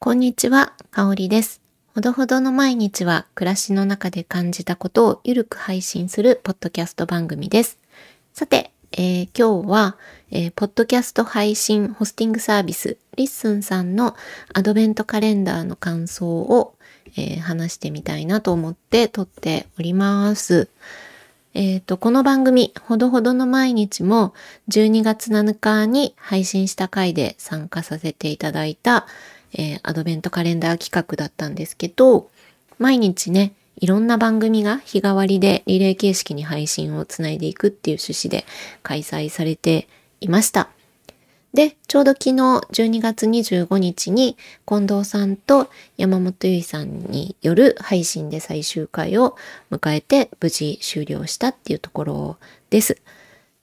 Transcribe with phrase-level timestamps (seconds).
[0.00, 1.60] こんにちは、かおりです。
[1.92, 7.78] ほどほどの毎日は暮らしの中で感じたことをゆるく配信するポッドキャスト番組です。
[8.32, 9.96] さて、えー、今日は、
[10.30, 14.14] えー、ポッドキャスト配信ホスティングサービス LISTEN さんの
[14.54, 16.76] アドベントカレンダーの感想を、
[17.16, 20.68] えー、話してみたいなと思って撮っております。
[21.54, 24.32] えっ、と、この番組、ほどほどの毎日も
[24.68, 29.08] 12月7日に配信した回で参加させていただいた、
[29.54, 32.30] えー、アドベントカレンダー企画だったんですけど、
[32.78, 38.44] 毎日ね、いろんな番組が日替わりでリレー形式に配信をつないでいくっていう趣旨で
[38.82, 39.86] 開催されて
[40.20, 40.68] いました。
[41.54, 49.36] で、ちょうど昨日12月25日に近藤さんと山本由依さんによる配信で最終回を
[49.70, 52.36] 迎えて無事終了したっていうところ
[52.70, 53.00] です。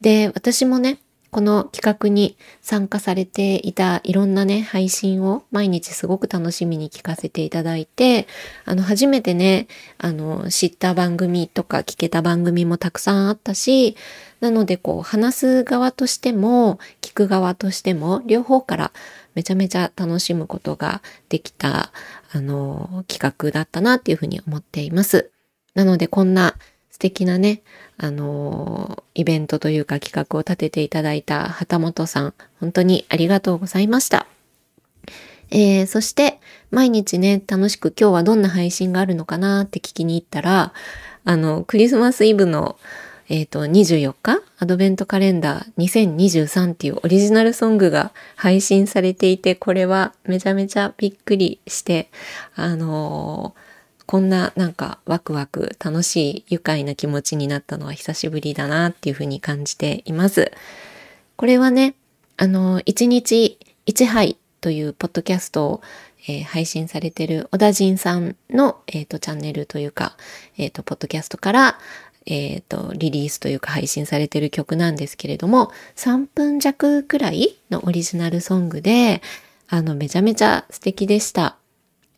[0.01, 0.99] で、私もね、
[1.35, 8.25] この企画に参加されていたいろんなね、配信を毎日すごく楽しみに聞かせていただいて、
[8.63, 13.97] あの、初めてね、あの、知った番組とか聞けた番組もたくさんあったし、
[14.39, 18.93] なのでこう、話す側としても、聞く側としても、両方から
[19.33, 21.91] めちゃめちゃ楽しむことができた、
[22.31, 25.31] あの、企画だったなっていうふうに思っています。
[25.73, 26.55] なので、こんな
[26.95, 27.61] 素敵なね、
[27.97, 34.27] あのイベントというか企画を立てていただいた旗本さん、本当にありがとうございました。
[35.51, 36.39] えー、そして、
[36.71, 40.71] 毎日ね、楽しく今日はどんな配信があるのかなって聞きに行ったら、
[41.25, 42.77] あの、クリスマスイブの、
[43.27, 52.09] えっ、ー、と、24日、アドベントカレンダー2023っていうオリジナルソングが配信されていて、これはめちゃめちゃびっくりして、
[52.55, 53.74] あのー
[54.05, 60.51] こんななんかワクワク楽しい愉快な気持ちになったのは久しぶりだなっていうふうに感じています。
[61.35, 61.95] これはね、
[62.37, 65.81] あの、1日1杯というポッドキャストを、
[66.27, 70.17] えー、配信されてる小田人さんの、えーと、チャンネルというか、
[70.57, 71.79] え、ー、と、ポッドキャストから、
[72.25, 79.21] え、ー、と、リリースというか配信されてる曲なんですけれども、3分弱くらいのオリジナルソングで、
[79.67, 81.57] あの、めちゃめちゃ素敵でした。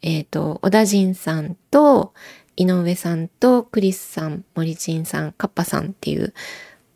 [0.01, 2.13] えっ、ー、と、小田人さんと、
[2.55, 6.33] 井上さんとクリスさん、森ンさん、カッパさんっていう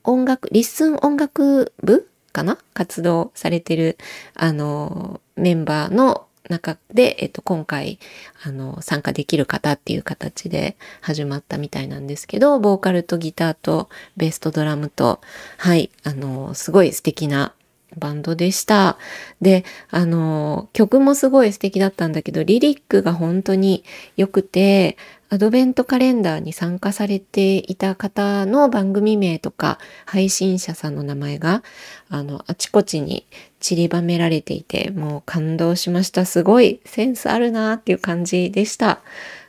[0.04, 2.58] 音楽、 LISTEN 音楽部かな？
[2.74, 3.98] 活動されてる、
[4.34, 8.00] あの、メンバーの中で、えっと、今回、
[8.44, 15.22] あの、参加できる方っていう形で始まったみたいなんですけど、ボーカルとギターとベースとドラムと、
[15.58, 17.54] はい、あの、すごい素敵な
[17.98, 18.98] バンドでした。
[19.42, 23.84] で、あの、曲もすごい素敵だったんだけど、リリックが本当に
[24.18, 24.98] 良くて、
[25.34, 31.64] アドベントカレンダーに参加されていた方の番組名とか配信者さんの名前が
[32.10, 33.26] あのあちこちに
[33.62, 36.26] 散りばめられていてもう感動しました。
[36.26, 39.00] すごいセンスあるなっていう感じでした。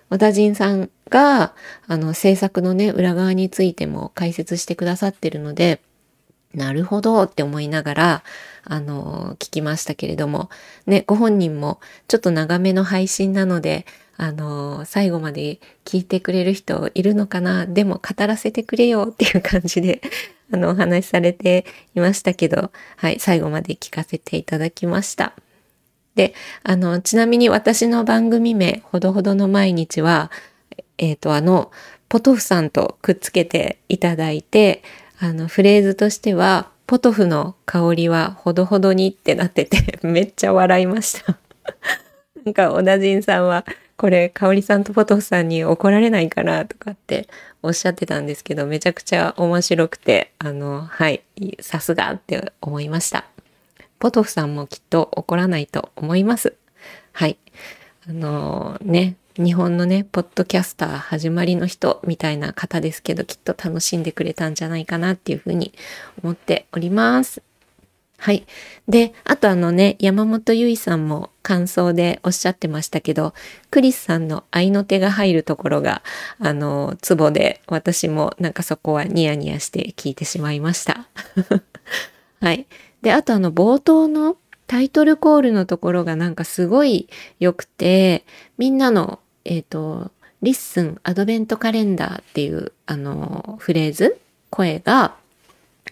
[0.08, 1.52] 小田人さんが
[1.88, 5.80] あの制作のね裏側についても解説してくださってるので
[6.54, 8.22] なるほどって思いながら、
[8.64, 10.50] あの、聞きましたけれども、
[10.86, 13.86] ね、ご本人もちょっと長めの配信なので、
[14.16, 17.66] あの、最後まで聞いてくれる人いるのかな？
[17.66, 20.00] でも語らせてくれよっていう感じで、
[20.52, 21.64] あの、お話しされて
[21.94, 25.32] いましたけど、はい、最後まで聞かせていただきました。
[26.14, 30.30] で、あの、ちなみに私の番組名、ほどほどの毎日は、
[30.98, 31.72] えっ、ー、と、あの、
[32.08, 34.82] ポトフさんとくっつけていただいて、
[35.22, 41.38] あの、フレーズとしては、ポトフの香りはほどほどにってなってて、 めっちゃ笑いました
[42.44, 43.64] なんか、小田人さんは、
[43.96, 47.28] これ、香織さんとポトフさんに怒られないかなとかって
[47.62, 51.22] おっしゃってたんですけど、めちゃくちゃ面白くて、あの、はい、
[51.60, 53.24] さすがって思いました。
[54.00, 56.56] ポトフさんもきっと怒らないと思います。
[57.12, 57.38] はい。
[58.08, 65.72] あのー、ね、日本のね、ポッドキャスター始まりの人みたいな方ですけど、きっと楽しんでくれたんじゃないかなっていうふうに
[66.22, 67.42] 思っております。
[68.18, 68.46] はい。
[68.88, 73.32] で、あとあのね、山本ゆいさんも感想でおっしゃってましたけど、
[73.70, 76.02] クリスさんの愛の手が入るところが、
[76.38, 81.08] あの、ツボで、私もなんかそこはニヤニヤして聞いてしまいました。
[82.40, 82.66] はい。
[83.00, 84.36] で、あとあの、冒頭の
[84.66, 87.08] タイトルコールのところがなんかすごい
[87.40, 88.24] 良くて、
[88.58, 90.10] みんなの、えっ、ー、と、
[90.42, 94.18] LISTEN アドベントカレンダーっていう、あの、フレーズ、
[94.50, 95.14] 声が、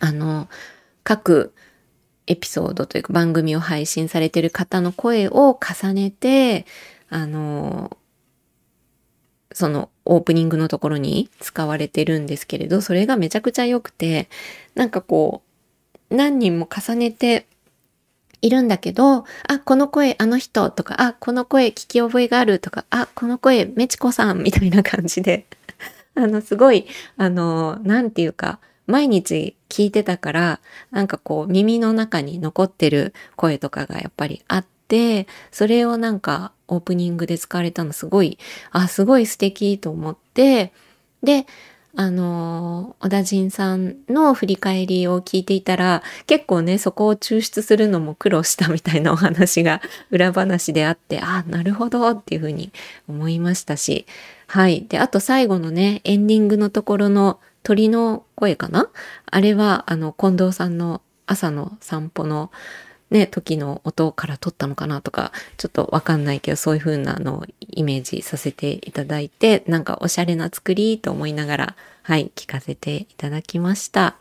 [0.00, 0.48] あの、
[1.04, 1.52] 各
[2.26, 6.64] エピソードというか番組を配信されてる方の声を重ねて、
[7.08, 7.96] あの、
[9.52, 14.28] そのオープニングのところに使われてるんですけれど、それがめちゃくちゃ良くて、
[14.74, 15.42] なんかこ
[16.10, 17.46] う、何人も重ねて
[18.42, 25.46] いるんだけど、あ、この声あの人とか、あ、この声聞き覚えがあるとか、あ、この声めちこさんみたいな感じで、
[26.14, 30.60] あの、すごい、あの、なんていうか、毎日聞いてたから、
[30.90, 38.38] なんかこう耳の中に残ってる声とかがやっぱりあって、それをなんかオープニングで使われたのすごい、
[38.72, 40.72] あ、すごい素敵と思って、
[41.22, 41.46] で、
[41.96, 52.72] あの、小田陣さんの振り返りを聞いていたら、結構ね、そこを抽出するのも苦労したみたいなお話が裏話であって、あ、なるほどっていうふうに
[53.08, 54.06] 思いましたし、
[54.46, 54.86] はい。
[54.88, 58.88] で、あと最後のね、エンディングのところの鳥の声かな？
[59.26, 62.50] あれは、あの、近藤さんの朝の散歩の
[63.10, 74.16] ね、時の音から撮ったのかなとか、ちょっとわかんないけど、そういう風なのをイメージさせていただいて、なんかおしゃれな作りと思いながら、はい、聞かせていただきました。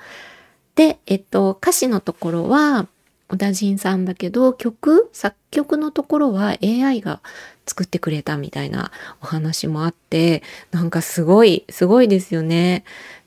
[0.76, 2.88] で、えっと、歌詞のところは、
[3.30, 7.22] 小田陣さんだけど、曲、作曲のところは AI が
[7.68, 12.84] 作ってくれたみたいなお話もあって、なんかすごい、すごいですよね。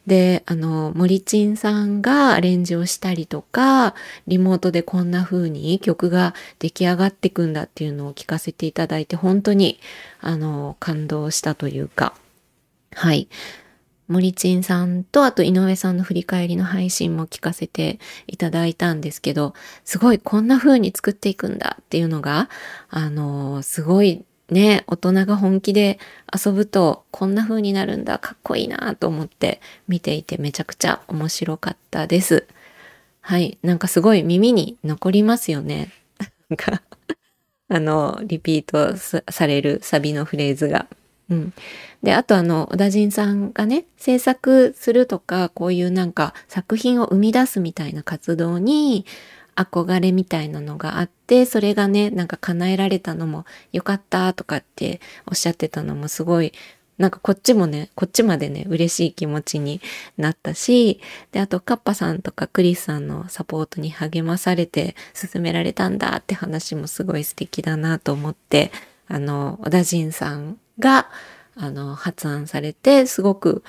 [0.07, 3.95] で、あの、森ちんさんがアレンジをしたりとか、
[4.27, 9.79] リモートでこんな風に曲が出来上がってくんだっていうのを聞かせていただいて、本当に、
[10.21, 12.15] あの、感動したというか、
[12.95, 13.29] はい。
[14.09, 22.51] 森ちんさんと、あと井上さんの振り返りの配信も聞かせていただいたんですけど、すごいこんな風に作っていくんだっていうのが、
[22.91, 25.99] あの、すごいね、大人が本気で
[26.35, 32.47] 遊ぶとこんな風になるんだ、かっこいいなと思って見ていてめちゃくちゃ面白かったです。
[33.21, 35.93] はい、なんかすごい耳に残りますよね。
[36.49, 36.83] なんか
[37.69, 40.87] あの、リピートされるサビのフレーズが。
[41.31, 41.53] うん。
[42.03, 49.07] で、あとあの、小田陣さんがね、制作するとか、こういうなんか作品を生み出すみたいな活動に、
[49.57, 56.53] 憧れみたいなのがあって、それがね、なんか叶えられたのもよかったとかっておっしゃってたのもすごい、
[56.99, 59.81] なんかこっちもね、こっちまでね、嬉しい気持ちに
[60.17, 61.01] なったし、
[61.33, 68.71] で、あとカッパさんとかクリスさんのサポートに励まされて進められたんだって話もすごい素敵だなと思って、
[69.09, 71.09] あの、小田陣さんが、
[71.57, 73.63] あの、発案されて、すごく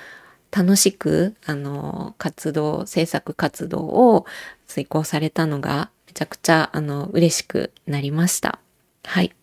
[0.55, 4.25] 楽しく、あの、活動、制作活動を
[4.67, 8.59] 遂行されたのが、めちゃくちゃ、あの、嬉しくなりました。
[9.03, 9.33] はい。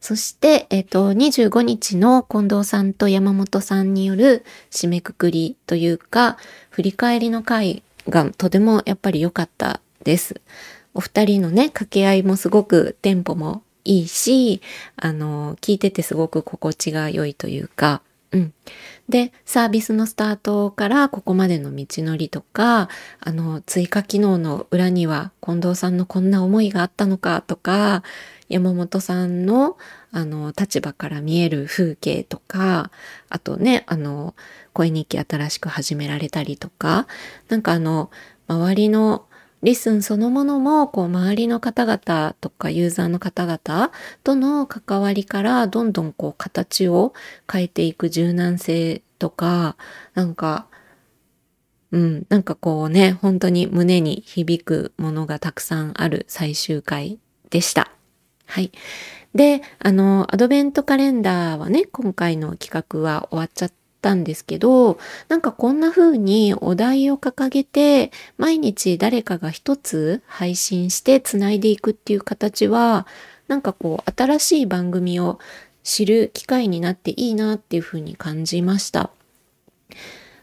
[0.00, 6.38] そして、えっ、と、25日の近藤さんと山本さんによる締めくくりというか、
[6.70, 10.40] 振り返りの回がとてもやっぱり良かったです。
[10.94, 14.62] お二人のね、掛け合いもすごくテンポもいいし、
[14.96, 18.02] あの、聞いててすごく心地が良いというか、
[18.32, 18.54] うん。
[19.08, 22.88] で、サービスのスタートからここまでの道のりとか、
[23.20, 28.02] あの、追加機能の裏には近藤さんのこんな思いがあったのかとか、
[28.48, 29.76] 山本さんの、
[30.12, 32.90] あの、立場から見える風景とか、
[33.28, 34.34] あとね、あの、
[34.72, 37.06] 声日記新しく始められたりとか、
[37.48, 38.10] なんかあの、
[38.48, 39.26] 周りの
[39.62, 43.92] リスンそのものも、こう、周りの方々とかユーザーの方々
[44.24, 47.12] との関わりから、どんどんこう、形を
[47.50, 49.76] 変えていく柔軟性とか、
[50.14, 50.66] なんか、
[51.92, 57.18] うん、なんかこうね、本当に胸に響くものがたくさんある最終回
[57.50, 57.92] でした。
[58.46, 58.72] はい。
[59.34, 73.06] で、あの、アドベントカレンダーはね、今回の企画は終わっちゃったんですけど、なんかこんな風にお題を掲げて、毎日誰かが一つ配信して繋いでいくっていう形は、
[73.48, 75.38] なんかこう新しい番組を
[75.82, 79.10] 知る機会になっていいなっていう風に感じました。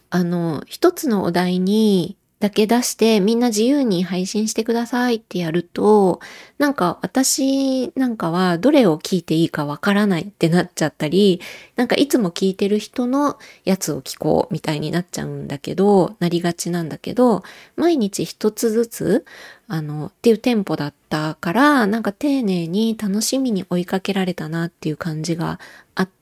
[0.09, 6.21] あの、一つのお題にだけ出してみんな自由に配信してくださいってやると、
[6.57, 11.41] なんか私なんかはどれを聞いていいかわからないってなっちゃったり、
[11.75, 17.43] なんかいつも聞いてる人のやつを聞こうみたいになっちゃうんだけど、なりがちなんだけど、
[17.75, 19.25] 毎日一つずつ、
[19.67, 25.59] あの、っていうテンポだったから、なんか丁寧に楽しみに追いかけられたなっていう感じが
[25.95, 26.18] あって、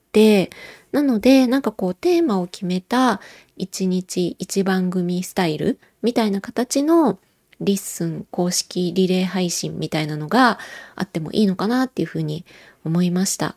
[0.92, 3.22] なので、なんかこうテーマを決めた
[3.56, 7.20] 一日一番組スタイルみたいな形の
[7.60, 10.60] LISTEN 公式リレー配信みたいなのが
[10.96, 12.46] あってもいいのかなっていうふうに
[12.86, 13.56] 思いました。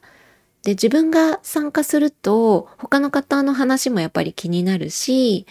[0.62, 5.46] で、自分が参加すると他の方の話もやっぱり気になるし、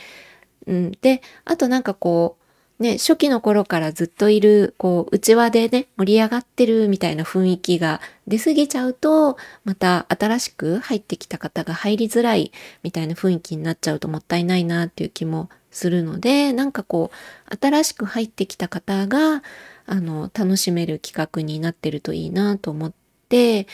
[0.67, 2.38] うん、で、あとなんかこう、
[2.79, 19.43] ね、初期の頃からずっといる、こう、内輪でね、盛り上がってるみたいな雰囲気が出過ぎちゃうと、また新しく入ってきた方が入りづらいみたいな雰囲気になっちゃうともったいないなっていう気もするので、なんかこう、新しく入ってきた方が、
[19.85, 22.93] あの、楽しめる企画になってるといいなと思っ
[23.27, 23.67] て、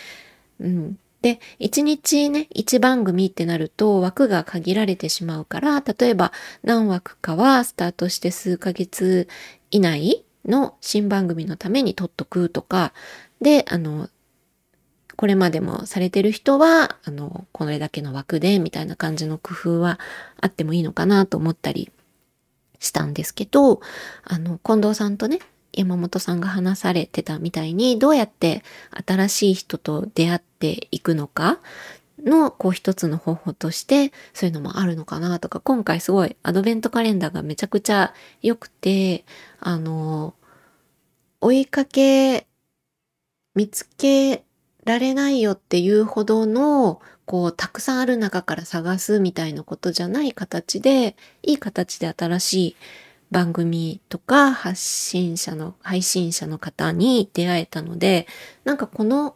[0.59, 0.97] うん。
[1.25, 9.27] で、1日ね、1番組ってなると枠が限られてしまうから、例えば何枠かはスタートして数ヶ月
[9.71, 12.93] 以内の新番組のために撮っとくとか、
[13.41, 14.07] で、あの、
[15.15, 19.99] これまでもされてる人は、あの、これだけの枠で、みたいな感じの工夫は
[20.39, 21.89] あってもいいのかなと思ったり
[22.79, 23.81] したんですけど、
[24.25, 25.39] あの、近藤さんとね、
[25.75, 28.63] 山本さんが話されてたみたいに、どうやって
[29.05, 31.59] 新しい人と出会っていくのか
[32.23, 39.25] の、こう一つの方法として、そういうのもあるのかなとか、今回すごいアドベントカレンダーがめちゃくちゃ良くて、
[39.59, 40.33] あの、
[41.41, 42.47] 追いかけ、
[43.53, 44.43] 見つけ
[44.85, 52.75] られないよっていうほどの、こう、たくさんある中から探すみたいなことじゃない形で、いい形で新しい
[53.31, 58.27] 番組とか発信者の、配信者の方に出会えたので、
[58.63, 59.35] なんかこの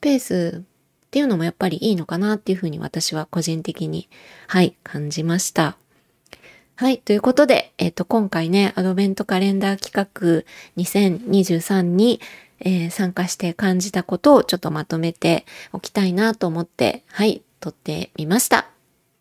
[0.00, 4.08] ペースっていうのもやっぱりいいのかなっていうふうに私は個人的に、
[4.46, 5.76] はい、感じました。
[6.76, 6.98] はい。
[6.98, 10.44] ということで、えっ、ー、と、今回ね、アドベントカレンダー企画
[10.82, 12.20] 2023に、
[12.60, 18.70] えー、参加して感じたことをちょっとまとめておきたいなと思って、はい、撮ってみました。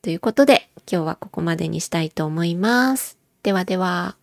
[0.02, 3.19] ということで、今日はここまでにしたいと思います。
[3.44, 4.18] ではでは。